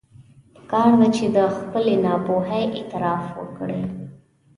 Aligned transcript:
پکار 0.55 0.89
ده 0.99 1.07
چې 1.15 1.25
د 1.35 1.37
خپلې 1.57 1.93
ناپوهي 2.05 2.63
اعتراف 2.77 3.23
وکړي. 3.39 3.79